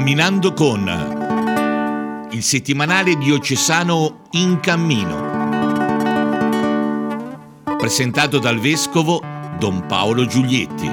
Camminando 0.00 0.54
con 0.54 2.28
il 2.30 2.42
settimanale 2.42 3.18
diocesano 3.18 4.22
In 4.30 4.58
Cammino. 4.58 5.28
Presentato 7.76 8.38
dal 8.38 8.58
vescovo 8.58 9.22
Don 9.58 9.84
Paolo 9.86 10.24
Giulietti. 10.24 10.90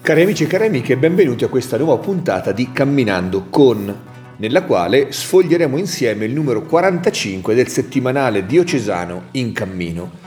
Cari 0.00 0.22
amici 0.22 0.44
e 0.44 0.46
cari 0.46 0.66
amiche, 0.66 0.96
benvenuti 0.96 1.42
a 1.42 1.48
questa 1.48 1.76
nuova 1.76 1.96
puntata 1.98 2.52
di 2.52 2.70
Camminando 2.70 3.46
con, 3.50 4.17
nella 4.38 4.62
quale 4.62 5.10
sfoglieremo 5.10 5.78
insieme 5.78 6.24
il 6.24 6.32
numero 6.32 6.62
45 6.62 7.54
del 7.54 7.68
settimanale 7.68 8.46
diocesano 8.46 9.26
In 9.32 9.52
Cammino. 9.52 10.26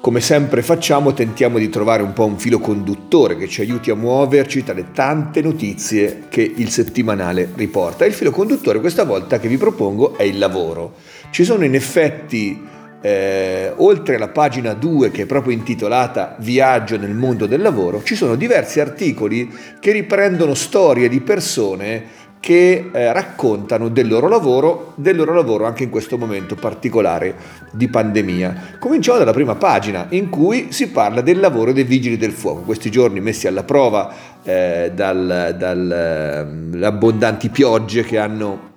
Come 0.00 0.20
sempre 0.20 0.62
facciamo, 0.62 1.14
tentiamo 1.14 1.58
di 1.58 1.70
trovare 1.70 2.02
un 2.02 2.12
po' 2.12 2.26
un 2.26 2.38
filo 2.38 2.58
conduttore 2.58 3.36
che 3.36 3.48
ci 3.48 3.62
aiuti 3.62 3.90
a 3.90 3.94
muoverci 3.94 4.62
tra 4.62 4.74
le 4.74 4.92
tante 4.92 5.40
notizie 5.40 6.24
che 6.28 6.42
il 6.42 6.68
settimanale 6.68 7.50
riporta. 7.54 8.04
Il 8.04 8.12
filo 8.12 8.30
conduttore 8.30 8.80
questa 8.80 9.04
volta 9.04 9.38
che 9.38 9.48
vi 9.48 9.56
propongo 9.56 10.16
è 10.18 10.22
il 10.22 10.38
lavoro. 10.38 10.96
Ci 11.30 11.42
sono 11.44 11.64
in 11.64 11.74
effetti 11.74 12.72
eh, 13.00 13.70
oltre 13.76 14.16
alla 14.16 14.28
pagina 14.28 14.72
2 14.72 15.10
che 15.10 15.22
è 15.22 15.26
proprio 15.26 15.52
intitolata 15.52 16.36
Viaggio 16.38 16.96
nel 16.96 17.14
mondo 17.14 17.44
del 17.46 17.60
lavoro, 17.60 18.02
ci 18.02 18.14
sono 18.14 18.34
diversi 18.34 18.80
articoli 18.80 19.50
che 19.78 19.92
riprendono 19.92 20.54
storie 20.54 21.10
di 21.10 21.20
persone 21.20 22.22
che 22.44 22.90
eh, 22.92 23.10
raccontano 23.10 23.88
del 23.88 24.06
loro 24.06 24.28
lavoro, 24.28 24.92
del 24.96 25.16
loro 25.16 25.32
lavoro 25.32 25.64
anche 25.64 25.82
in 25.82 25.88
questo 25.88 26.18
momento 26.18 26.56
particolare 26.56 27.34
di 27.72 27.88
pandemia. 27.88 28.76
Cominciamo 28.78 29.16
dalla 29.16 29.32
prima 29.32 29.54
pagina 29.54 30.08
in 30.10 30.28
cui 30.28 30.66
si 30.70 30.90
parla 30.90 31.22
del 31.22 31.40
lavoro 31.40 31.72
dei 31.72 31.84
vigili 31.84 32.18
del 32.18 32.32
fuoco, 32.32 32.60
questi 32.60 32.90
giorni 32.90 33.22
messi 33.22 33.46
alla 33.46 33.62
prova 33.62 34.12
eh, 34.42 34.92
dalle 34.94 35.56
dal, 35.56 36.76
eh, 36.76 36.84
abbondanti 36.84 37.48
piogge 37.48 38.02
che 38.02 38.18
hanno 38.18 38.72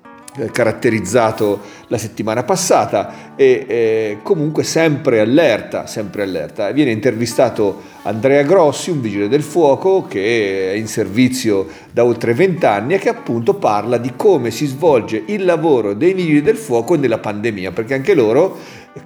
caratterizzato 0.52 1.60
la 1.88 1.98
settimana 1.98 2.44
passata 2.44 3.36
e 3.36 3.66
eh, 3.68 4.18
comunque 4.24 4.64
sempre 4.64 5.20
allerta, 5.20 5.88
sempre 5.88 6.24
allerta. 6.24 6.72
Viene 6.72 6.92
intervistato 6.92 7.82
Andrea 8.04 8.44
Grossi, 8.44 8.90
un 8.90 9.02
vigile 9.02 9.28
del 9.28 9.44
fuoco 9.44 10.06
che 10.08 10.72
è 10.72 10.76
in 10.76 10.88
servizio 10.88 11.68
da 11.92 12.04
oltre 12.04 12.34
vent'anni 12.34 12.94
e 12.94 13.00
che 13.00 13.10
appunto 13.10 13.56
parla 13.56 13.98
di 13.98 14.14
come 14.16 14.52
si 14.52 14.66
svolge 14.66 15.24
il 15.28 15.46
lavoro 15.46 15.94
dei 15.94 16.14
vigili 16.14 16.42
del 16.42 16.58
fuoco 16.58 16.96
nella 16.96 17.20
pandemia, 17.20 17.72
perché 17.72 17.94
anche 17.94 18.14
loro 18.14 18.58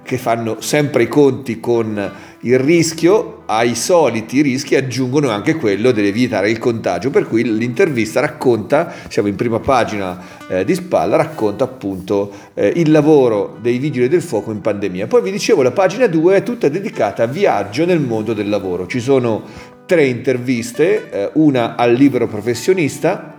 che 0.02 0.16
fanno 0.16 0.60
sempre 0.60 1.04
i 1.04 1.08
conti 1.08 1.60
con 1.60 2.10
il 2.44 2.58
rischio, 2.58 3.42
ai 3.46 3.74
soliti 3.76 4.40
rischi 4.40 4.74
aggiungono 4.74 5.30
anche 5.30 5.54
quello 5.54 5.92
di 5.92 6.06
evitare 6.06 6.50
il 6.50 6.58
contagio, 6.58 7.10
per 7.10 7.28
cui 7.28 7.44
l'intervista 7.44 8.18
racconta, 8.18 8.92
siamo 9.08 9.28
in 9.28 9.36
prima 9.36 9.60
pagina 9.60 10.20
eh, 10.48 10.64
di 10.64 10.74
spalla, 10.74 11.16
racconta 11.16 11.64
appunto 11.64 12.32
eh, 12.54 12.72
il 12.76 12.90
lavoro 12.90 13.58
dei 13.60 13.78
vigili 13.78 14.08
del 14.08 14.22
fuoco 14.22 14.50
in 14.50 14.60
pandemia. 14.60 15.06
Poi 15.06 15.22
vi 15.22 15.30
dicevo 15.30 15.62
la 15.62 15.70
pagina 15.70 16.08
2 16.08 16.36
è 16.36 16.42
tutta 16.42 16.68
dedicata 16.68 17.22
a 17.22 17.26
viaggio 17.26 17.84
nel 17.84 18.00
mondo 18.00 18.32
del 18.32 18.48
lavoro, 18.48 18.88
ci 18.88 19.00
sono 19.00 19.42
tre 19.86 20.06
interviste, 20.06 21.10
eh, 21.10 21.30
una 21.34 21.76
al 21.76 21.92
libero 21.92 22.26
professionista, 22.26 23.34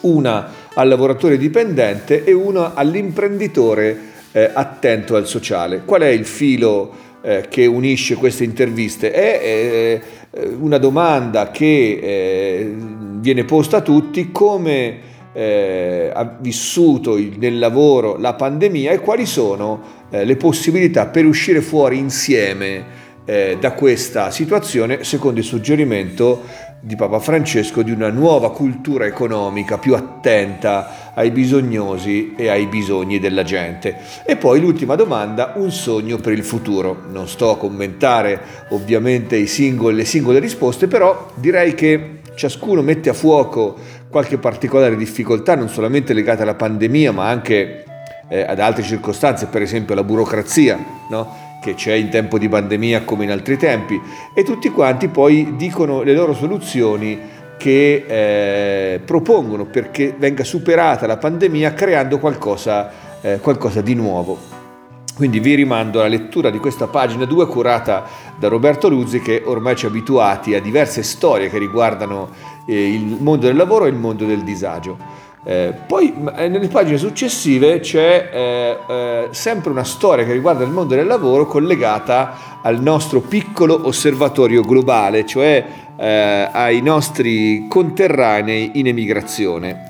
una 0.00 0.52
al 0.74 0.86
lavoratore 0.86 1.38
dipendente 1.38 2.24
e 2.24 2.32
una 2.32 2.74
all'imprenditore 2.74 4.16
eh, 4.32 4.50
attento 4.52 5.16
al 5.16 5.26
sociale. 5.26 5.82
Qual 5.84 6.02
è 6.02 6.08
il 6.08 6.26
filo 6.26 7.06
che 7.50 7.66
unisce 7.66 8.14
queste 8.14 8.44
interviste? 8.44 9.10
È 9.12 9.40
eh, 9.42 10.00
una 10.60 10.78
domanda 10.78 11.50
che 11.50 11.98
eh, 12.00 12.74
viene 13.20 13.44
posta 13.44 13.78
a 13.78 13.80
tutti 13.82 14.30
come 14.32 14.98
eh, 15.32 16.10
ha 16.12 16.36
vissuto 16.40 17.18
nel 17.36 17.58
lavoro 17.58 18.16
la 18.16 18.34
pandemia 18.34 18.92
e 18.92 19.00
quali 19.00 19.26
sono 19.26 20.06
eh, 20.10 20.24
le 20.24 20.36
possibilità 20.36 21.06
per 21.06 21.26
uscire 21.26 21.60
fuori 21.60 21.98
insieme 21.98 23.06
da 23.28 23.72
questa 23.72 24.30
situazione 24.30 25.04
secondo 25.04 25.40
il 25.40 25.44
suggerimento 25.44 26.44
di 26.80 26.94
Papa 26.94 27.18
Francesco 27.18 27.82
di 27.82 27.90
una 27.90 28.10
nuova 28.10 28.52
cultura 28.52 29.04
economica 29.04 29.78
più 29.78 29.94
attenta 29.94 31.12
ai 31.14 31.30
bisognosi 31.30 32.34
e 32.36 32.48
ai 32.48 32.66
bisogni 32.66 33.18
della 33.18 33.42
gente. 33.42 33.96
E 34.24 34.36
poi 34.36 34.60
l'ultima 34.60 34.94
domanda, 34.94 35.54
un 35.56 35.72
sogno 35.72 36.18
per 36.18 36.32
il 36.32 36.44
futuro. 36.44 37.02
Non 37.10 37.26
sto 37.26 37.50
a 37.50 37.56
commentare 37.56 38.40
ovviamente 38.70 39.44
singoli, 39.46 39.96
le 39.96 40.04
singole 40.04 40.38
risposte, 40.38 40.86
però 40.86 41.30
direi 41.34 41.74
che 41.74 42.20
ciascuno 42.34 42.82
mette 42.82 43.08
a 43.08 43.14
fuoco 43.14 43.76
qualche 44.08 44.38
particolare 44.38 44.96
difficoltà, 44.96 45.56
non 45.56 45.68
solamente 45.68 46.12
legata 46.14 46.44
alla 46.44 46.54
pandemia, 46.54 47.12
ma 47.12 47.28
anche 47.28 47.84
eh, 48.28 48.42
ad 48.42 48.60
altre 48.60 48.84
circostanze, 48.84 49.46
per 49.46 49.62
esempio 49.62 49.94
la 49.94 50.04
burocrazia, 50.04 50.78
no? 51.10 51.47
Che 51.60 51.74
c'è 51.74 51.94
in 51.94 52.08
tempo 52.08 52.38
di 52.38 52.48
pandemia 52.48 53.02
come 53.04 53.24
in 53.24 53.30
altri 53.30 53.56
tempi 53.56 54.00
e 54.34 54.42
tutti 54.42 54.70
quanti 54.70 55.08
poi 55.08 55.56
dicono 55.56 56.02
le 56.02 56.14
loro 56.14 56.34
soluzioni 56.34 57.36
che 57.58 58.04
eh, 58.06 59.00
propongono 59.00 59.66
perché 59.66 60.14
venga 60.16 60.44
superata 60.44 61.06
la 61.06 61.16
pandemia 61.16 61.74
creando 61.74 62.18
qualcosa, 62.18 62.90
eh, 63.20 63.38
qualcosa 63.40 63.82
di 63.82 63.94
nuovo. 63.94 64.56
Quindi 65.14 65.40
vi 65.40 65.56
rimando 65.56 65.98
alla 65.98 66.08
lettura 66.08 66.48
di 66.48 66.58
questa 66.58 66.86
pagina 66.86 67.24
2 67.24 67.46
curata 67.48 68.04
da 68.38 68.46
Roberto 68.46 68.88
Luzzi 68.88 69.20
che 69.20 69.42
ormai 69.44 69.74
ci 69.74 69.84
ha 69.84 69.88
abituati 69.88 70.54
a 70.54 70.60
diverse 70.60 71.02
storie 71.02 71.50
che 71.50 71.58
riguardano 71.58 72.30
eh, 72.66 72.92
il 72.92 73.16
mondo 73.18 73.46
del 73.46 73.56
lavoro 73.56 73.86
e 73.86 73.88
il 73.88 73.96
mondo 73.96 74.24
del 74.24 74.44
disagio. 74.44 74.96
Eh, 75.48 75.72
poi 75.86 76.12
eh, 76.36 76.48
nelle 76.48 76.68
pagine 76.68 76.98
successive 76.98 77.80
c'è 77.80 78.28
eh, 78.30 78.76
eh, 78.86 79.28
sempre 79.30 79.70
una 79.70 79.82
storia 79.82 80.26
che 80.26 80.34
riguarda 80.34 80.62
il 80.62 80.68
mondo 80.68 80.94
del 80.94 81.06
lavoro 81.06 81.46
collegata 81.46 82.60
al 82.60 82.82
nostro 82.82 83.22
piccolo 83.22 83.86
osservatorio 83.86 84.60
globale, 84.60 85.24
cioè 85.24 85.64
eh, 85.96 86.48
ai 86.52 86.82
nostri 86.82 87.66
conterranei 87.66 88.72
in 88.74 88.88
emigrazione. 88.88 89.88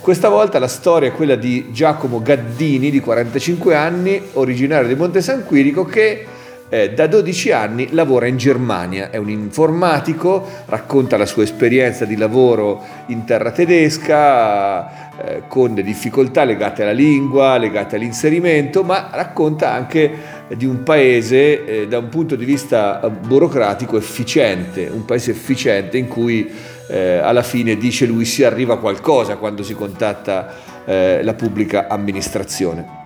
Questa 0.00 0.28
volta 0.28 0.60
la 0.60 0.68
storia 0.68 1.08
è 1.08 1.12
quella 1.12 1.34
di 1.34 1.72
Giacomo 1.72 2.22
Gaddini, 2.22 2.88
di 2.88 3.00
45 3.00 3.74
anni, 3.74 4.22
originario 4.34 4.86
di 4.86 4.94
Monte 4.94 5.22
San 5.22 5.44
Quirico, 5.44 5.84
che 5.84 6.24
eh, 6.70 6.92
da 6.92 7.08
12 7.08 7.50
anni 7.50 7.88
lavora 7.90 8.26
in 8.26 8.36
Germania, 8.36 9.10
è 9.10 9.16
un 9.16 9.28
informatico, 9.28 10.46
racconta 10.66 11.16
la 11.16 11.26
sua 11.26 11.42
esperienza 11.42 12.04
di 12.04 12.16
lavoro 12.16 12.82
in 13.06 13.24
terra 13.24 13.50
tedesca 13.50 15.18
eh, 15.22 15.42
con 15.48 15.74
difficoltà 15.74 16.44
legate 16.44 16.82
alla 16.82 16.92
lingua, 16.92 17.58
legate 17.58 17.96
all'inserimento, 17.96 18.84
ma 18.84 19.10
racconta 19.12 19.72
anche 19.72 20.38
di 20.56 20.64
un 20.64 20.84
paese 20.84 21.64
eh, 21.64 21.88
da 21.88 21.98
un 21.98 22.08
punto 22.08 22.36
di 22.36 22.44
vista 22.44 23.00
burocratico 23.10 23.96
efficiente, 23.96 24.88
un 24.90 25.04
paese 25.04 25.32
efficiente 25.32 25.98
in 25.98 26.06
cui 26.06 26.48
eh, 26.88 27.18
alla 27.18 27.42
fine 27.42 27.76
dice 27.76 28.06
lui 28.06 28.24
si 28.24 28.44
arriva 28.44 28.74
a 28.74 28.78
qualcosa 28.78 29.36
quando 29.36 29.64
si 29.64 29.74
contatta 29.74 30.54
eh, 30.84 31.20
la 31.22 31.34
pubblica 31.34 31.88
amministrazione. 31.88 32.99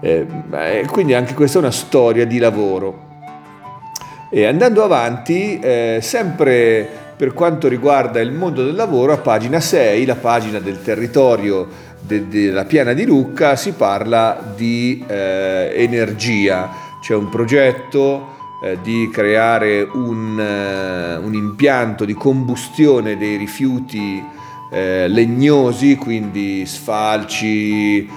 Eh, 0.00 0.26
quindi 0.90 1.14
anche 1.14 1.34
questa 1.34 1.58
è 1.58 1.60
una 1.62 1.70
storia 1.70 2.26
di 2.26 2.38
lavoro. 2.38 3.12
E 4.30 4.46
andando 4.46 4.82
avanti, 4.82 5.58
eh, 5.60 5.98
sempre 6.02 7.02
per 7.16 7.32
quanto 7.32 7.68
riguarda 7.68 8.20
il 8.20 8.32
mondo 8.32 8.64
del 8.64 8.74
lavoro, 8.74 9.12
a 9.12 9.18
pagina 9.18 9.60
6, 9.60 10.04
la 10.04 10.16
pagina 10.16 10.58
del 10.58 10.82
territorio 10.82 11.68
de- 12.00 12.26
della 12.28 12.64
piana 12.64 12.92
di 12.92 13.04
Lucca, 13.04 13.54
si 13.56 13.72
parla 13.72 14.52
di 14.56 15.04
eh, 15.06 15.72
energia. 15.76 16.68
C'è 17.00 17.14
un 17.14 17.28
progetto 17.28 18.32
eh, 18.64 18.78
di 18.82 19.08
creare 19.12 19.82
un, 19.82 20.40
eh, 20.40 21.16
un, 21.16 21.34
impianto 21.34 22.04
di 22.04 22.14
combustione 22.14 23.16
dei 23.16 23.36
rifiuti 23.36 24.22
eh, 24.72 25.06
legnosi, 25.06 25.96
quindi 25.96 26.66
sfalci, 26.66 28.08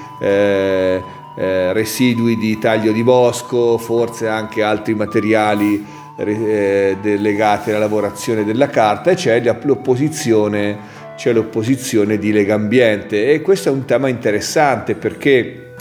eh, 1.37 1.71
residui 1.71 2.35
di 2.35 2.57
taglio 2.57 2.91
di 2.91 3.03
bosco, 3.03 3.77
forse 3.77 4.27
anche 4.27 4.63
altri 4.63 4.95
materiali 4.95 5.85
eh, 6.17 6.97
legati 7.01 7.69
alla 7.69 7.79
lavorazione 7.79 8.43
della 8.43 8.67
carta 8.67 9.11
e 9.11 9.15
c'è 9.15 9.39
l'opposizione, 9.61 10.77
c'è 11.15 11.31
l'opposizione 11.31 12.17
di 12.17 12.31
Legambiente 12.31 13.31
e 13.31 13.41
questo 13.41 13.69
è 13.69 13.71
un 13.71 13.85
tema 13.85 14.07
interessante 14.07 14.95
perché 14.95 15.73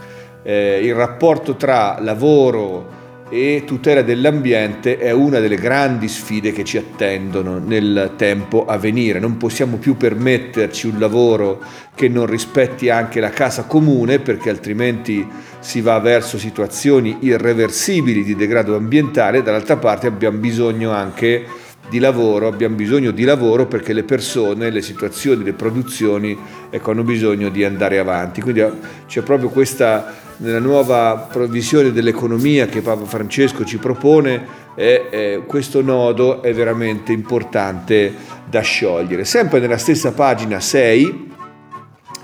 eh, 0.43 0.81
il 0.82 0.94
rapporto 0.94 1.56
tra 1.56 1.99
lavoro 2.00 2.96
e 3.28 3.64
tutela 3.67 4.02
dell'ambiente 4.02 4.99
è 4.99 5.11
una 5.11 5.40
delle 5.40 5.56
grandi 5.56 6.06
sfide 6.06 6.52
che 6.52 6.64
ci 6.64 6.76
attendono 6.76 7.58
nel 7.58 8.12
tempo 8.17 8.67
a 8.67 8.76
venire. 8.78 9.19
Non 9.19 9.37
possiamo 9.37 9.78
più 9.78 9.96
permetterci 9.96 10.87
un 10.87 10.99
lavoro 10.99 11.61
che 11.94 12.08
non 12.08 12.26
rispetti 12.26 12.88
anche 12.88 13.19
la 13.19 13.31
casa 13.31 13.64
comune 13.64 14.20
perché 14.20 14.50
altrimenti 14.50 15.26
si 15.58 15.81
va 15.81 15.99
verso 15.99 16.38
situazioni 16.38 17.19
irreversibili 17.20 18.23
di 18.23 18.37
degrado 18.37 18.76
ambientale, 18.76 19.43
dall'altra 19.43 19.76
parte 19.76 20.06
abbiamo 20.06 20.38
bisogno 20.38 20.93
anche 20.93 21.64
di 21.88 21.99
lavoro, 21.99 22.49
abbiamo 22.49 22.75
bisogno 22.75 23.11
di 23.11 23.25
lavoro 23.25 23.67
perché 23.67 23.93
le 23.93 24.02
persone, 24.02 24.70
le 24.70 24.82
situazioni, 24.82 25.44
le 25.44 25.52
produzioni 25.52 26.37
ecco, 26.70 26.90
hanno 26.90 27.05
bisogno 27.05 27.49
di 27.49 27.64
andare 27.64 27.99
avanti. 27.99 28.40
Quindi 28.40 28.61
eh, 28.61 28.70
c'è 29.06 29.23
proprio 29.23 29.49
questa, 29.49 30.14
nella 30.38 30.59
nuova 30.59 31.29
provvisione 31.31 31.93
dell'economia 31.93 32.67
che 32.67 32.83
Papa 32.83 33.05
Francesco 33.05 33.65
ci 33.65 33.79
propone, 33.79 34.65
e, 34.75 35.06
eh, 35.11 35.43
questo 35.47 35.81
nodo 35.81 36.43
è 36.43 36.53
veramente 36.53 37.12
importante 37.12 38.12
da 38.49 38.61
sciogliere. 38.61 39.25
Sempre 39.25 39.59
nella 39.59 39.79
stessa 39.79 40.12
pagina 40.12 40.61
6 40.61 41.33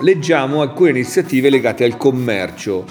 leggiamo 0.01 0.61
alcune 0.61 0.91
iniziative 0.91 1.49
legate 1.49 1.85
al 1.85 1.97
commercio. 1.97 2.85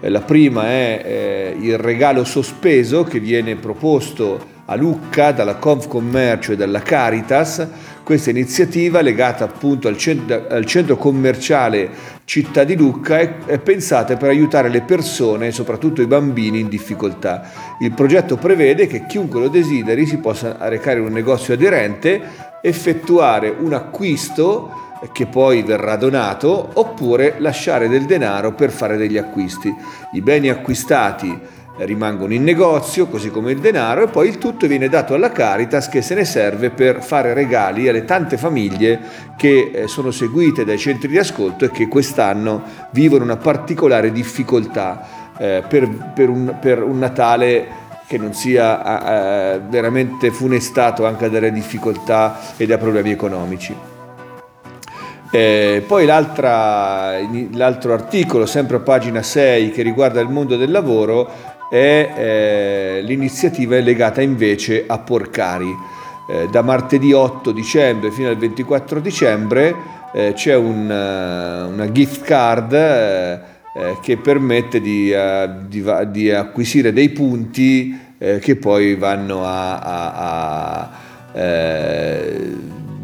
Eh, 0.00 0.08
la 0.08 0.20
prima 0.20 0.66
è 0.66 1.02
eh, 1.04 1.56
il 1.60 1.76
regalo 1.78 2.24
sospeso 2.24 3.02
che 3.02 3.18
viene 3.18 3.56
proposto 3.56 4.56
a 4.66 4.76
Lucca 4.76 5.32
dalla 5.32 5.56
Confcommercio 5.56 6.52
e 6.52 6.56
dalla 6.56 6.80
Caritas. 6.80 7.66
Questa 8.08 8.30
iniziativa 8.30 9.02
legata 9.02 9.44
appunto 9.44 9.86
al 9.86 9.98
centro, 9.98 10.46
al 10.48 10.64
centro 10.64 10.96
commerciale 10.96 11.90
Città 12.24 12.64
di 12.64 12.74
Lucca 12.74 13.18
è, 13.18 13.36
è 13.44 13.58
pensata 13.58 14.16
per 14.16 14.30
aiutare 14.30 14.70
le 14.70 14.80
persone, 14.80 15.50
soprattutto 15.50 16.00
i 16.00 16.06
bambini 16.06 16.60
in 16.60 16.68
difficoltà. 16.68 17.50
Il 17.80 17.92
progetto 17.92 18.36
prevede 18.36 18.86
che 18.86 19.04
chiunque 19.04 19.40
lo 19.40 19.48
desideri 19.48 20.06
si 20.06 20.16
possa 20.16 20.56
recare 20.70 21.00
in 21.00 21.04
un 21.04 21.12
negozio 21.12 21.52
aderente, 21.52 22.18
effettuare 22.62 23.54
un 23.54 23.74
acquisto 23.74 24.96
che 25.12 25.26
poi 25.26 25.62
verrà 25.62 25.96
donato 25.96 26.70
oppure 26.72 27.34
lasciare 27.36 27.90
del 27.90 28.06
denaro 28.06 28.54
per 28.54 28.70
fare 28.70 28.96
degli 28.96 29.18
acquisti. 29.18 29.70
I 30.12 30.22
beni 30.22 30.48
acquistati 30.48 31.38
rimangono 31.78 32.32
in 32.34 32.42
negozio, 32.42 33.06
così 33.06 33.30
come 33.30 33.52
il 33.52 33.60
denaro, 33.60 34.04
e 34.04 34.08
poi 34.08 34.28
il 34.28 34.38
tutto 34.38 34.66
viene 34.66 34.88
dato 34.88 35.14
alla 35.14 35.30
Caritas 35.30 35.88
che 35.88 36.02
se 36.02 36.14
ne 36.14 36.24
serve 36.24 36.70
per 36.70 37.02
fare 37.02 37.34
regali 37.34 37.88
alle 37.88 38.04
tante 38.04 38.36
famiglie 38.36 39.00
che 39.36 39.70
eh, 39.72 39.88
sono 39.88 40.10
seguite 40.10 40.64
dai 40.64 40.78
centri 40.78 41.08
di 41.08 41.18
ascolto 41.18 41.64
e 41.64 41.70
che 41.70 41.88
quest'anno 41.88 42.62
vivono 42.90 43.24
una 43.24 43.36
particolare 43.36 44.10
difficoltà 44.10 45.34
eh, 45.38 45.62
per, 45.68 45.88
per, 46.14 46.28
un, 46.28 46.56
per, 46.60 46.82
un, 46.82 46.98
Natale 46.98 47.86
che 48.06 48.18
non 48.18 48.34
sia 48.34 49.54
eh, 49.54 49.60
veramente 49.68 50.30
funestato 50.30 51.06
anche 51.06 51.30
dalle 51.30 51.52
difficoltà 51.52 52.38
e 52.56 52.66
dai 52.66 52.78
problemi 52.78 53.10
economici. 53.10 53.74
Eh, 55.30 55.84
poi 55.86 56.06
l'altro 56.06 57.92
articolo, 57.92 58.46
sempre 58.46 58.76
a 58.76 58.80
pagina 58.80 59.22
6, 59.22 59.70
che 59.70 59.82
riguarda 59.82 60.20
il 60.20 60.28
mondo 60.30 60.56
del 60.56 60.70
lavoro, 60.70 61.30
e 61.70 62.10
eh, 62.14 63.00
l'iniziativa 63.02 63.76
è 63.76 63.80
legata 63.80 64.20
invece 64.22 64.84
a 64.86 64.98
Porcari. 64.98 65.96
Eh, 66.30 66.48
da 66.50 66.62
martedì 66.62 67.12
8 67.12 67.52
dicembre 67.52 68.10
fino 68.10 68.28
al 68.28 68.36
24 68.36 69.00
dicembre 69.00 69.74
eh, 70.12 70.32
c'è 70.34 70.54
un, 70.54 70.90
eh, 70.90 71.62
una 71.72 71.92
gift 71.92 72.22
card 72.22 72.72
eh, 72.72 73.40
eh, 73.74 73.96
che 74.02 74.16
permette 74.16 74.80
di, 74.80 75.12
di, 75.68 75.84
di, 76.08 76.30
acquisire 76.30 76.92
dei 76.92 77.10
punti 77.10 78.06
che 78.18 78.56
poi 78.56 78.96
vanno 78.96 79.44
a, 79.44 79.78
a, 79.78 80.78
a 80.80 80.90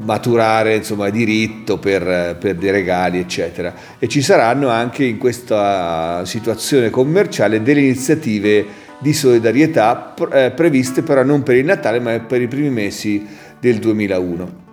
maturare 0.05 0.77
insomma, 0.77 1.11
diritto 1.11 1.79
per, 1.79 2.37
per, 2.39 2.55
dei 2.55 2.71
regali, 2.71 3.19
eccetera. 3.19 3.75
E 3.99 4.09
ci 4.09 4.23
saranno 4.23 4.69
anche 4.69 5.05
in 5.05 5.19
questa 5.19 6.25
situazione 6.25 6.91
commerciale 6.91 7.63
delle 7.63 7.81
iniziative 7.81 8.83
di 8.99 9.13
solidarietà 9.13 10.15
eh, 10.33 10.53
previste 10.53 11.03
però 11.03 11.23
non 11.23 11.43
per 11.43 11.57
il 11.57 11.65
Natale 11.65 12.01
ma 12.01 12.19
per 12.21 12.41
i 12.41 12.49
primi 12.49 12.71
mesi 12.71 13.27
del 13.59 13.79
2001. 13.79 14.64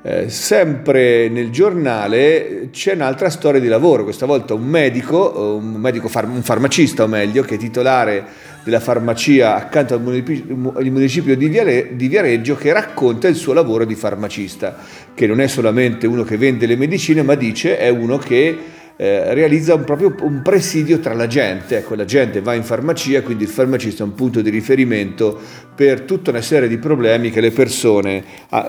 Eh, 0.00 0.28
sempre 0.28 1.28
nel 1.28 1.50
giornale 1.50 2.68
c'è 2.70 2.94
un'altra 2.94 3.30
storia 3.30 3.60
di 3.60 3.66
lavoro, 3.66 4.04
questa 4.04 4.26
volta 4.26 4.54
un 4.54 4.64
medico, 4.64 5.58
un, 5.60 5.72
medico 5.72 6.06
far- 6.06 6.28
un 6.28 6.42
farmacista 6.42 7.02
o 7.02 7.08
meglio, 7.08 7.42
che 7.42 7.56
è 7.56 7.58
titolare 7.58 8.24
della 8.62 8.78
farmacia 8.78 9.56
accanto 9.56 9.94
al 9.94 10.00
municipio 10.00 11.36
di, 11.36 11.48
Viare, 11.48 11.96
di 11.96 12.06
Viareggio 12.06 12.54
che 12.54 12.72
racconta 12.72 13.26
il 13.26 13.34
suo 13.34 13.52
lavoro 13.52 13.84
di 13.84 13.96
farmacista, 13.96 14.76
che 15.14 15.26
non 15.26 15.40
è 15.40 15.48
solamente 15.48 16.06
uno 16.06 16.22
che 16.22 16.36
vende 16.36 16.66
le 16.66 16.76
medicine, 16.76 17.22
ma 17.22 17.34
dice 17.34 17.76
è 17.76 17.88
uno 17.88 18.18
che 18.18 18.56
eh, 19.00 19.32
realizza 19.32 19.74
un, 19.74 19.84
proprio 19.84 20.12
un 20.22 20.42
presidio 20.42 20.98
tra 20.98 21.14
la 21.14 21.28
gente, 21.28 21.78
ecco 21.78 21.94
la 21.94 22.04
gente 22.04 22.40
va 22.40 22.54
in 22.54 22.64
farmacia, 22.64 23.22
quindi 23.22 23.44
il 23.44 23.48
farmacista 23.48 24.02
è 24.02 24.06
un 24.06 24.14
punto 24.14 24.40
di 24.40 24.50
riferimento 24.50 25.38
per 25.72 26.00
tutta 26.00 26.30
una 26.30 26.40
serie 26.40 26.66
di 26.66 26.78
problemi 26.78 27.30
persone, 27.30 28.24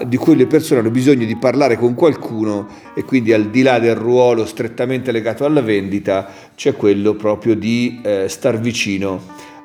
di 0.05 0.17
cui 0.17 0.35
le 0.35 0.45
persone 0.45 0.81
hanno 0.81 0.91
bisogno 0.91 1.25
di 1.25 1.35
parlare 1.35 1.77
con 1.77 1.95
qualcuno 1.95 2.67
e 2.93 3.03
quindi 3.03 3.33
al 3.33 3.49
di 3.49 3.63
là 3.63 3.79
del 3.79 3.95
ruolo 3.95 4.45
strettamente 4.45 5.11
legato 5.11 5.45
alla 5.45 5.61
vendita 5.61 6.29
c'è 6.55 6.75
quello 6.75 7.15
proprio 7.15 7.55
di 7.55 7.99
eh, 8.03 8.25
star 8.27 8.59
vicino 8.59 9.19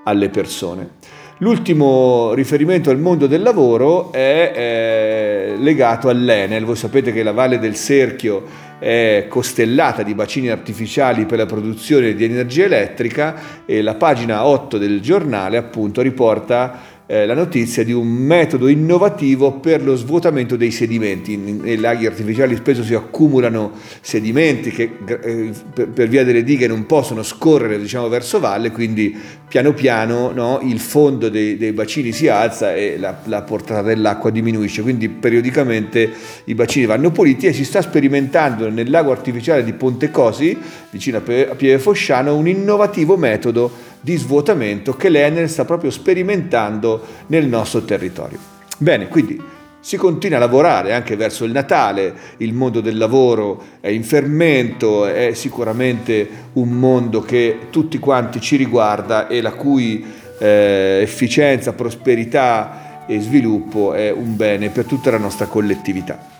alle 0.04 0.30
persone. 0.30 1.02
L'ultimo 1.38 2.32
riferimento 2.32 2.90
al 2.90 2.98
mondo 2.98 3.26
del 3.26 3.42
lavoro 3.42 4.12
è 4.12 4.52
eh, 4.54 5.54
legato 5.58 6.08
all'Enel. 6.08 6.64
Voi 6.64 6.76
sapete 6.76 7.12
che 7.12 7.22
la 7.24 7.32
Valle 7.32 7.58
del 7.58 7.74
Serchio 7.74 8.72
è 8.78 9.26
costellata 9.28 10.02
di 10.02 10.14
bacini 10.14 10.48
artificiali 10.48 11.26
per 11.26 11.38
la 11.38 11.46
produzione 11.46 12.14
di 12.14 12.24
energia 12.24 12.64
elettrica 12.64 13.64
e 13.64 13.82
la 13.82 13.94
pagina 13.94 14.46
8 14.46 14.78
del 14.78 15.00
giornale 15.00 15.56
appunto 15.56 16.02
riporta 16.02 16.92
eh, 17.06 17.26
la 17.26 17.34
notizia 17.34 17.84
di 17.84 17.92
un 17.92 18.08
metodo 18.08 18.66
innovativo 18.68 19.52
per 19.52 19.82
lo 19.82 19.94
svuotamento 19.94 20.56
dei 20.56 20.70
sedimenti. 20.70 21.36
Nei 21.36 21.76
laghi 21.76 22.06
artificiali 22.06 22.56
spesso 22.56 22.82
si 22.82 22.94
accumulano 22.94 23.72
sedimenti 24.00 24.70
che 24.70 24.90
eh, 25.06 25.52
per, 25.72 25.88
per, 25.88 26.08
via 26.08 26.24
delle 26.24 26.42
dighe 26.42 26.66
non 26.66 26.86
possono 26.86 27.22
scorrere 27.22 27.78
diciamo, 27.78 28.08
verso 28.08 28.40
valle, 28.40 28.70
quindi 28.70 29.14
piano 29.46 29.72
piano 29.74 30.32
no, 30.32 30.60
il 30.62 30.80
fondo 30.80 31.28
dei, 31.28 31.56
dei, 31.58 31.72
bacini 31.72 32.10
si 32.12 32.26
alza 32.26 32.74
e 32.74 32.96
la, 32.98 33.18
la, 33.24 33.42
portata 33.42 33.82
dell'acqua 33.82 34.30
diminuisce, 34.30 34.82
quindi 34.82 35.08
periodicamente 35.10 36.10
i 36.44 36.54
bacini 36.54 36.86
vanno 36.86 37.10
puliti 37.10 37.46
e 37.46 37.52
si 37.52 37.64
sta 37.64 37.82
sperimentando 37.82 38.70
nel 38.70 38.90
lago 38.90 39.12
artificiale 39.12 39.62
di 39.62 39.74
Ponte 39.74 40.10
Cosi, 40.10 40.56
vicino 40.90 41.18
a 41.18 41.20
Pieve 41.20 41.78
Fosciano, 41.78 42.34
un 42.34 42.48
innovativo 42.48 43.16
metodo 43.16 43.92
di 44.04 44.16
svuotamento 44.16 44.94
che 44.94 45.08
l'Enel 45.08 45.48
sta 45.48 45.64
proprio 45.64 45.90
sperimentando 45.90 47.02
nel 47.28 47.48
nostro 47.48 47.80
territorio. 47.84 48.38
Bene, 48.76 49.08
quindi 49.08 49.40
si 49.80 49.96
continua 49.96 50.36
a 50.36 50.40
lavorare 50.40 50.92
anche 50.92 51.16
verso 51.16 51.44
il 51.44 51.52
Natale, 51.52 52.14
il 52.38 52.52
mondo 52.52 52.82
del 52.82 52.98
lavoro 52.98 53.62
è 53.80 53.88
in 53.88 54.04
fermento, 54.04 55.06
è 55.06 55.32
sicuramente 55.32 56.28
un 56.54 56.68
mondo 56.68 57.22
che 57.22 57.68
tutti 57.70 57.98
quanti 57.98 58.42
ci 58.42 58.56
riguarda 58.56 59.26
e 59.26 59.40
la 59.40 59.52
cui 59.52 60.04
eh, 60.38 61.00
efficienza, 61.00 61.72
prosperità 61.72 63.04
e 63.06 63.20
sviluppo 63.20 63.94
è 63.94 64.10
un 64.10 64.36
bene 64.36 64.68
per 64.68 64.84
tutta 64.84 65.10
la 65.10 65.18
nostra 65.18 65.46
collettività. 65.46 66.33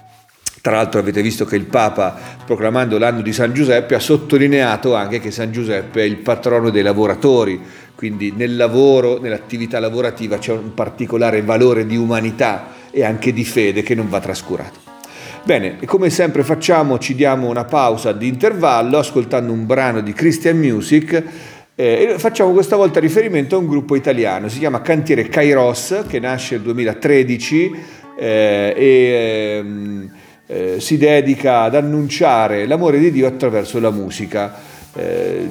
Tra 0.65 0.77
l'altro 0.77 0.99
avete 0.99 1.21
visto 1.21 1.45
che 1.45 1.57
il 1.57 1.67
Papa, 1.67 2.19
proclamando 2.47 2.97
l'anno 2.97 3.21
di 3.21 3.35
San 3.35 3.53
Giuseppe, 3.53 3.97
ha 3.97 4.01
sottolineato 4.01 4.95
anche 4.95 5.21
che 5.21 5.31
San 5.31 5.53
Giuseppe 5.53 6.01
è 6.01 6.05
il 6.05 6.17
patrono 6.17 6.71
dei 6.71 6.81
lavoratori, 6.83 7.61
quindi 7.95 8.33
nel 8.35 8.57
lavoro, 8.57 9.21
nell'attività 9.21 9.79
lavorativa 9.79 10.39
c'è 10.39 10.53
un 10.53 10.73
particolare 10.73 11.43
valore 11.43 11.85
di 11.85 11.99
umanità 11.99 12.69
e 12.91 13.05
anche 13.05 13.35
di 13.35 13.45
fede 13.45 13.83
che 13.83 13.95
non 13.95 14.09
va 14.09 14.21
trascurato. 14.21 14.79
Bene, 15.43 15.77
e 15.81 15.85
come 15.85 16.09
sempre 16.09 16.43
facciamo, 16.43 16.99
ci 16.99 17.15
diamo 17.15 17.51
una 17.51 17.65
pausa 17.65 18.13
di 18.13 18.27
intervallo 18.27 18.97
ascoltando 18.97 19.53
un 19.53 19.67
brano 19.67 20.01
di 20.01 20.15
Christian 20.15 20.57
Music 20.57 21.25
eh, 21.75 22.15
facciamo 22.17 22.53
questa 22.53 22.77
volta 22.77 23.01
riferimento 23.01 23.57
a 23.57 23.59
un 23.59 23.67
gruppo 23.67 23.97
italiano, 23.97 24.49
si 24.49 24.61
chiama 24.61 24.81
Cantiere 24.81 25.29
Kairos, 25.29 26.05
che 26.09 26.21
nasce 26.21 26.55
nel 26.55 26.65
2013 26.65 27.71
eh, 28.17 28.75
e... 28.75 29.57
Ehm, 29.59 30.23
eh, 30.47 30.77
si 30.79 30.99
dedica 30.99 31.63
ad 31.63 31.75
annunciare 31.75 32.67
l'amore 32.67 32.99
di 32.99 33.11
Dio 33.11 33.27
attraverso 33.27 33.81
la 33.81 33.91
musica, 33.91 34.55
eh, 34.95 35.49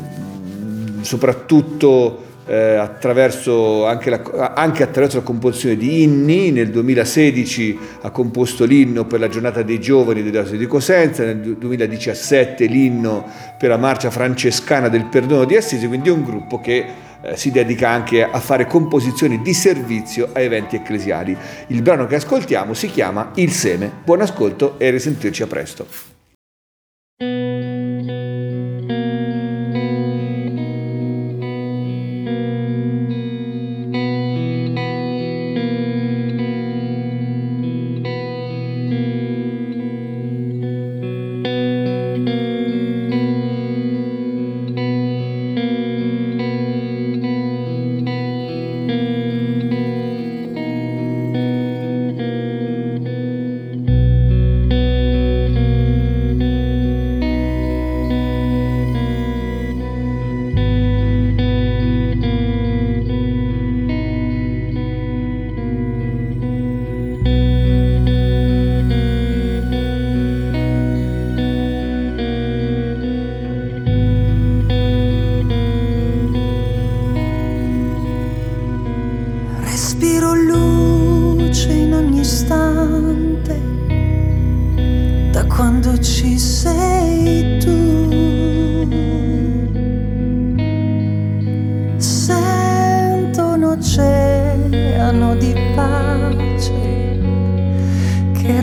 soprattutto 1.02 2.32
eh, 2.46 2.76
attraverso, 2.76 3.86
anche, 3.86 4.10
la, 4.10 4.54
anche, 4.56 4.84
attraverso 4.84 5.18
la 5.18 5.24
composizione 5.24 5.78
di 5.78 6.04
inni. 6.04 6.52
Nel 6.52 6.70
2016 6.70 7.80
ha 8.02 8.12
composto 8.12 8.66
l'inno 8.66 9.06
per 9.06 9.20
la 9.20 9.30
giornata 9.30 9.62
dei 9.62 9.80
giovani 9.80 10.24
della 10.24 10.44
di 10.44 10.68
Cosenza, 10.68 11.24
nel 11.24 11.38
2017 11.40 12.66
l'inno 12.66 13.26
per 13.58 13.70
la 13.70 13.78
marcia 13.78 14.12
francescana 14.12 14.90
del 14.90 15.06
perdono 15.06 15.46
di 15.46 15.56
Assisi, 15.56 15.88
quindi 15.88 16.10
è 16.10 16.12
un 16.12 16.24
gruppo 16.24 16.60
che 16.60 16.86
si 17.36 17.52
dedica 17.52 17.90
anche 17.90 18.24
a 18.24 18.40
fare 18.40 18.68
composizioni 18.68 19.42
di 19.42 19.54
servizio 19.54 20.30
a 20.34 20.40
eventi 20.40 20.76
ecclesiali. 20.76 21.36
Il 21.68 21.82
brano 21.82 22.06
che 22.06 22.16
ascoltiamo 22.16 22.74
si 22.74 22.88
chiama 22.88 23.32
Il 23.36 23.52
seme. 23.52 23.92
Buon 24.04 24.22
ascolto 24.22 24.76
e 24.78 24.90
risentirci 24.90 25.44
a 25.44 25.48
presto. 25.48 26.13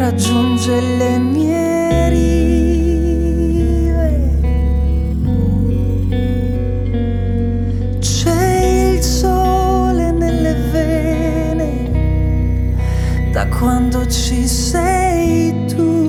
raggiunge 0.00 0.80
le 0.80 1.18
mie 1.18 2.08
rive. 2.08 3.18
C'è 7.98 8.94
il 8.94 9.02
sole 9.02 10.10
nelle 10.12 10.54
vene 10.72 11.90
da 13.30 13.46
quando 13.48 14.06
ci 14.06 14.46
sei 14.46 15.66
tu. 15.66 16.08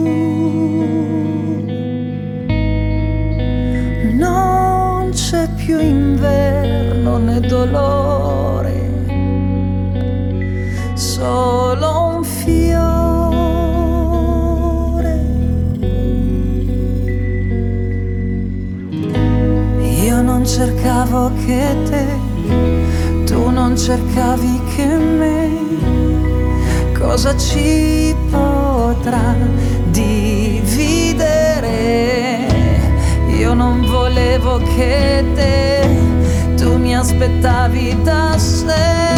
Non 4.14 5.10
c'è 5.12 5.50
più 5.58 5.78
inverno 5.80 7.18
né 7.18 7.42
dolore 7.42 8.01
non 20.42 20.50
cercavo 20.50 21.32
che 21.46 21.78
te, 21.88 22.06
tu 23.26 23.52
non 23.52 23.78
cercavi 23.78 24.60
che 24.76 24.86
me. 24.86 25.50
Cosa 26.98 27.38
ci 27.38 28.16
potrà 28.32 29.36
dividere? 29.92 31.20
Io 33.38 33.54
non 33.54 33.86
volevo 33.86 34.58
che 34.76 35.24
te, 35.36 35.88
tu 36.56 36.76
mi 36.76 36.96
aspettavi 36.96 38.02
da 38.02 38.36
sé. 38.40 39.11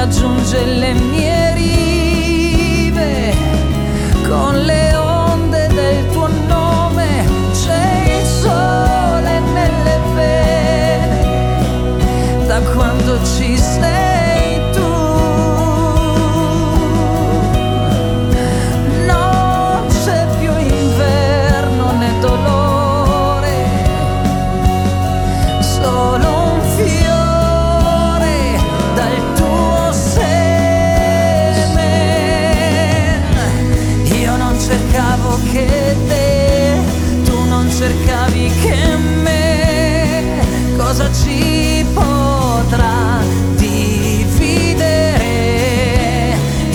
raggiunge 0.00 0.64
le 0.64 0.94
mie 0.94 1.52
rive. 1.54 3.34
Con 4.26 4.56
le 4.64 4.89
cercavi 37.80 38.52
che 38.60 38.96
me, 39.22 40.44
cosa 40.76 41.10
ci 41.10 41.82
potrà 41.94 43.22
dividere? 43.56 45.24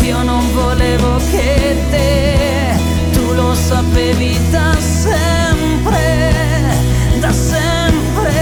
Io 0.02 0.24
non 0.24 0.52
volevo 0.52 1.18
che 1.30 1.76
te, 1.92 2.76
tu 3.12 3.34
lo 3.34 3.54
sapevi 3.54 4.36
da 4.50 4.76
sempre, 4.80 6.34
da 7.20 7.32
sempre. 7.32 8.34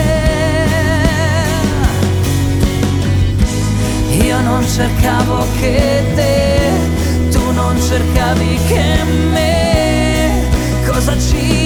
Io 4.22 4.39
non 4.39 4.65
cercavo 4.65 5.46
che 5.60 6.01
te, 6.15 6.72
tu 7.29 7.51
non 7.51 7.77
cercavi 7.82 8.58
che 8.70 9.03
me, 9.34 10.48
cosa 10.86 11.20
ci 11.20 11.62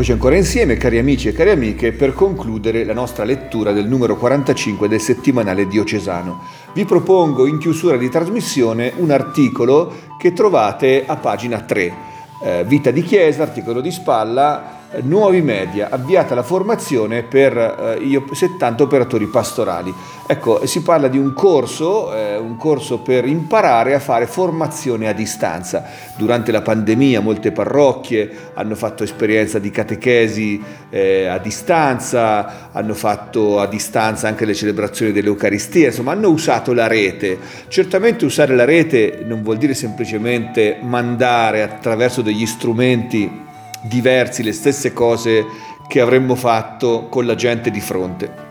Eccoci 0.00 0.14
ancora 0.14 0.36
insieme, 0.38 0.78
cari 0.78 0.96
amici 0.96 1.28
e 1.28 1.32
cari 1.34 1.50
amiche, 1.50 1.92
per 1.92 2.14
concludere 2.14 2.84
la 2.84 2.94
nostra 2.94 3.22
lettura 3.22 3.72
del 3.72 3.86
numero 3.86 4.16
45 4.16 4.88
del 4.88 4.98
settimanale 4.98 5.66
diocesano. 5.66 6.40
Vi 6.72 6.86
propongo 6.86 7.44
in 7.44 7.58
chiusura 7.58 7.98
di 7.98 8.08
trasmissione 8.08 8.94
un 8.96 9.10
articolo 9.10 9.92
che 10.18 10.32
trovate 10.32 11.04
a 11.06 11.16
pagina 11.16 11.60
3. 11.60 11.94
Eh, 12.42 12.64
Vita 12.66 12.90
di 12.90 13.02
Chiesa, 13.02 13.42
articolo 13.42 13.82
di 13.82 13.90
spalla, 13.90 14.79
nuovi 15.02 15.40
media, 15.40 15.88
avviata 15.90 16.34
la 16.34 16.42
formazione 16.42 17.22
per 17.22 17.56
eh, 18.00 18.22
70 18.32 18.82
operatori 18.82 19.26
pastorali. 19.26 19.94
Ecco, 20.26 20.64
si 20.66 20.82
parla 20.82 21.08
di 21.08 21.18
un 21.18 21.32
corso, 21.32 22.14
eh, 22.14 22.36
un 22.36 22.56
corso 22.56 22.98
per 22.98 23.26
imparare 23.26 23.94
a 23.94 23.98
fare 24.00 24.26
formazione 24.26 25.08
a 25.08 25.12
distanza. 25.12 25.84
Durante 26.16 26.52
la 26.52 26.62
pandemia 26.62 27.20
molte 27.20 27.52
parrocchie 27.52 28.50
hanno 28.54 28.74
fatto 28.74 29.02
esperienza 29.02 29.58
di 29.58 29.70
catechesi 29.70 30.62
eh, 30.88 31.26
a 31.26 31.38
distanza, 31.38 32.70
hanno 32.72 32.94
fatto 32.94 33.60
a 33.60 33.66
distanza 33.66 34.28
anche 34.28 34.44
le 34.44 34.54
celebrazioni 34.54 35.12
dell'Eucaristia, 35.12 35.88
insomma 35.88 36.12
hanno 36.12 36.28
usato 36.28 36.72
la 36.72 36.86
rete. 36.86 37.38
Certamente 37.68 38.24
usare 38.24 38.54
la 38.54 38.64
rete 38.64 39.22
non 39.24 39.42
vuol 39.42 39.56
dire 39.56 39.74
semplicemente 39.74 40.78
mandare 40.80 41.62
attraverso 41.62 42.22
degli 42.22 42.46
strumenti 42.46 43.48
diversi, 43.82 44.42
le 44.42 44.52
stesse 44.52 44.92
cose 44.92 45.44
che 45.88 46.00
avremmo 46.00 46.34
fatto 46.34 47.06
con 47.08 47.26
la 47.26 47.34
gente 47.34 47.70
di 47.70 47.80
fronte. 47.80 48.48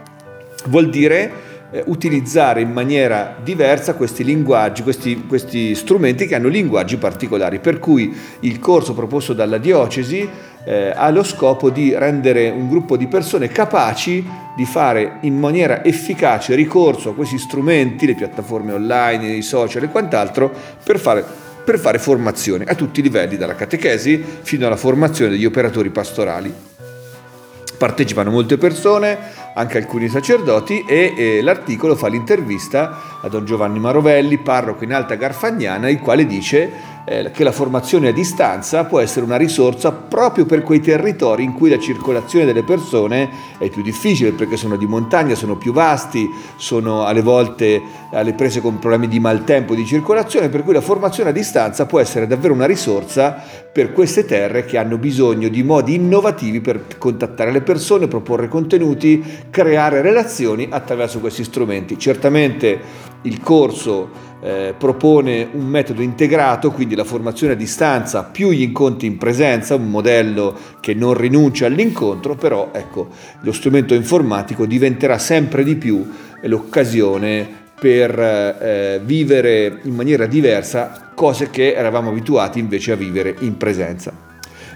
Vuol 0.65 0.89
dire 0.89 1.47
eh, 1.71 1.83
utilizzare 1.87 2.61
in 2.61 2.71
maniera 2.71 3.35
diversa 3.41 3.93
questi 3.93 4.23
linguaggi, 4.23 4.83
questi, 4.83 5.25
questi, 5.27 5.75
strumenti 5.75 6.25
che 6.27 6.35
hanno 6.35 6.47
linguaggi 6.47 6.97
particolari, 6.97 7.59
per 7.59 7.79
cui 7.79 8.15
il 8.41 8.59
corso 8.59 8.93
proposto 8.93 9.33
dalla 9.33 9.57
diocesi 9.57 10.27
eh, 10.65 10.91
ha 10.93 11.09
lo 11.09 11.23
scopo 11.23 11.69
di 11.69 11.95
rendere 11.95 12.49
un 12.49 12.67
gruppo 12.67 12.97
di 12.97 13.07
persone 13.07 13.47
capaci 13.47 14.27
di 14.55 14.65
fare 14.65 15.19
in 15.21 15.37
maniera 15.37 15.83
efficace 15.83 16.55
ricorso 16.55 17.11
a 17.11 17.13
questi 17.13 17.37
strumenti, 17.37 18.05
le 18.05 18.15
piattaforme 18.15 18.73
online, 18.73 19.29
i 19.29 19.41
social 19.41 19.83
e 19.83 19.89
quant'altro, 19.89 20.51
per 20.83 20.99
fare 20.99 21.47
per 21.69 21.77
fare 21.77 21.99
formazione 21.99 22.63
a 22.63 22.73
tutti 22.73 22.99
i 22.99 23.03
livelli, 23.03 23.37
dalla 23.37 23.53
catechesi 23.53 24.25
fino 24.41 24.65
alla 24.65 24.75
formazione 24.75 25.29
degli 25.29 25.45
operatori 25.45 25.91
pastorali. 25.91 26.51
Partecipano 27.77 28.31
molte 28.31 28.57
persone, 28.57 29.15
anche 29.53 29.77
alcuni 29.77 30.09
sacerdoti, 30.09 30.83
e, 30.87 31.13
e 31.15 31.41
l'articolo 31.43 31.95
fa 31.95 32.07
l'intervista 32.07 33.19
a 33.21 33.27
Don 33.27 33.45
Giovanni 33.45 33.77
Marovelli, 33.77 34.39
parroco 34.39 34.83
in 34.83 34.93
Alta 34.93 35.13
Garfagnana, 35.13 35.89
il 35.89 35.99
quale 35.99 36.25
dice 36.25 36.71
eh, 37.09 37.31
che 37.31 37.43
la 37.43 37.51
formazione 37.51 38.09
a 38.09 38.11
distanza 38.11 38.85
può 38.85 38.99
essere 38.99 39.25
una 39.25 39.35
risorsa 39.35 39.91
proprio 39.91 40.45
per 40.45 40.61
quei 40.61 40.79
territori 40.79 41.43
in 41.43 41.53
cui 41.53 41.71
la 41.71 41.79
circolazione 41.79 42.45
delle 42.45 42.61
persone 42.61 43.29
è 43.57 43.67
più 43.69 43.81
difficile 43.81 44.31
perché 44.33 44.57
sono 44.57 44.75
di 44.75 44.85
montagna, 44.85 45.33
sono 45.33 45.57
più 45.57 45.73
vasti, 45.73 46.29
sono 46.55 47.05
alle 47.05 47.23
volte 47.23 47.81
alle 48.11 48.33
prese 48.33 48.61
con 48.61 48.77
problemi 48.77 49.07
di 49.07 49.19
maltempo 49.19 49.73
di 49.73 49.87
circolazione, 49.87 50.49
per 50.49 50.63
cui 50.63 50.73
la 50.73 50.81
formazione 50.81 51.31
a 51.31 51.33
distanza 51.33 51.87
può 51.87 51.99
essere 51.99 52.27
davvero 52.27 52.53
una 52.53 52.67
risorsa 52.67 53.43
per 53.71 53.91
queste 53.91 54.25
terre 54.25 54.65
che 54.65 54.77
hanno 54.77 54.97
bisogno 54.97 55.47
di 55.47 55.63
modi 55.63 55.95
innovativi 55.95 56.61
per 56.61 56.85
contattare 56.99 57.51
le 57.51 57.61
persone, 57.61 58.07
proporre 58.07 58.47
contenuti, 58.47 59.23
creare 59.49 60.01
relazioni 60.01 60.67
attraverso 60.69 61.19
questi 61.19 61.43
strumenti. 61.43 61.97
Certamente 61.97 63.07
il 63.23 63.41
corso 63.41 64.27
eh, 64.41 64.73
propone 64.77 65.47
un 65.51 65.65
metodo 65.65 66.01
integrato, 66.01 66.71
quindi 66.71 66.95
la 66.95 67.03
formazione 67.03 67.53
a 67.53 67.55
distanza 67.55 68.23
più 68.23 68.51
gli 68.51 68.61
incontri 68.61 69.07
in 69.07 69.17
presenza, 69.17 69.75
un 69.75 69.89
modello 69.89 70.55
che 70.79 70.93
non 70.93 71.13
rinuncia 71.13 71.65
all'incontro, 71.65 72.35
però 72.35 72.69
ecco, 72.71 73.09
lo 73.41 73.51
strumento 73.51 73.93
informatico 73.93 74.65
diventerà 74.65 75.17
sempre 75.17 75.63
di 75.63 75.75
più 75.75 76.07
l'occasione 76.43 77.47
per 77.79 78.19
eh, 78.19 79.01
vivere 79.03 79.79
in 79.83 79.95
maniera 79.95 80.25
diversa 80.25 81.11
cose 81.15 81.49
che 81.49 81.73
eravamo 81.73 82.09
abituati 82.09 82.59
invece 82.59 82.91
a 82.91 82.95
vivere 82.95 83.35
in 83.39 83.57
presenza. 83.57 84.27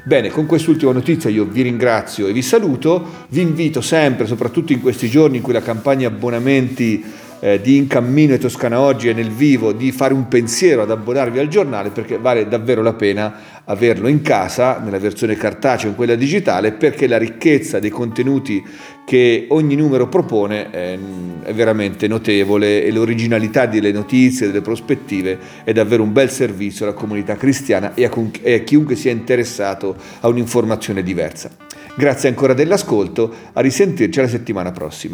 Bene, 0.06 0.30
con 0.30 0.45
quest'ultima 0.45 0.91
notizia 0.91 1.30
io 1.30 1.45
vi 1.45 1.62
ringrazio 1.62 2.28
e 2.28 2.34
vi 2.34 2.41
saluto, 2.41 3.26
vi 3.30 3.39
invito 3.39 3.80
sempre, 3.80 4.26
soprattutto 4.26 4.73
in 4.73 4.82
questi 4.82 5.10
giorni 5.10 5.38
in 5.38 5.41
cui 5.41 5.54
la 5.54 5.62
campagna 5.62 6.10
abbonamenti 6.10 7.02
eh, 7.43 7.60
di 7.60 7.75
In 7.75 7.88
Cammino 7.88 8.34
e 8.34 8.38
Toscana 8.38 8.79
Oggi 8.79 9.10
e 9.10 9.13
nel 9.13 9.29
vivo 9.29 9.73
di 9.73 9.91
fare 9.91 10.13
un 10.13 10.29
pensiero 10.29 10.84
ad 10.84 10.91
abbonarvi 10.91 11.39
al 11.39 11.49
giornale 11.49 11.89
perché 11.89 12.17
vale 12.17 12.47
davvero 12.47 12.82
la 12.82 12.93
pena 12.93 13.62
averlo 13.65 14.08
in 14.08 14.21
casa 14.21 14.79
nella 14.79 14.97
versione 14.97 15.36
cartacea 15.36 15.88
o 15.88 15.89
in 15.89 15.95
quella 15.97 16.15
digitale 16.15 16.71
perché 16.71 17.06
la 17.06 17.17
ricchezza 17.17 17.79
dei 17.79 17.89
contenuti 17.89 18.63
che 19.06 19.47
ogni 19.49 19.75
numero 19.75 20.08
propone 20.08 20.69
è, 20.69 20.97
è 21.43 21.53
veramente 21.53 22.08
notevole 22.08 22.82
e 22.82 22.91
l'originalità 22.93 23.65
delle 23.65 23.91
notizie, 23.91 24.47
delle 24.47 24.62
prospettive 24.62 25.38
è 25.65 25.73
davvero 25.73 26.01
un 26.01 26.13
bel 26.13 26.29
servizio 26.29 26.86
alla 26.86 26.93
comunità 26.93 27.36
cristiana 27.36 27.93
e 27.93 28.06
a, 28.06 28.12
e 28.41 28.53
a 28.53 28.60
chiunque 28.60 28.95
sia 28.95 29.12
interessato 29.12 29.97
a 30.21 30.29
un'informazione 30.29 31.03
diversa. 31.03 31.49
Grazie 31.95 32.29
ancora 32.29 32.53
dell'ascolto, 32.53 33.34
a 33.51 33.60
risentirci 33.60 34.21
la 34.21 34.29
settimana 34.29 34.71
prossima. 34.71 35.13